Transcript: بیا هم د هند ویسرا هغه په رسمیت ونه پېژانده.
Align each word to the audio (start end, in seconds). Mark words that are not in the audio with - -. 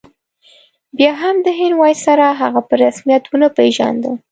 بیا 0.97 1.11
هم 1.21 1.35
د 1.45 1.47
هند 1.59 1.73
ویسرا 1.81 2.29
هغه 2.41 2.61
په 2.67 2.73
رسمیت 2.83 3.23
ونه 3.27 3.47
پېژانده. 3.57 4.11